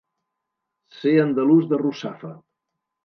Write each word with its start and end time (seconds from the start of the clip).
Ser 1.01 1.13
andalús 1.25 1.69
de 1.75 1.81
Russafa. 1.83 2.33